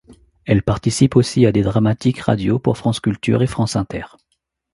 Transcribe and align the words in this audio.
Elle 0.45 0.63
participe 0.63 1.15
aussi 1.15 1.45
à 1.45 1.51
des 1.51 1.61
dramatiques 1.61 2.21
radio 2.21 2.57
pour 2.57 2.75
France 2.75 2.99
Culture 2.99 3.43
et 3.43 3.45
France 3.45 3.75
Inter. 3.75 4.05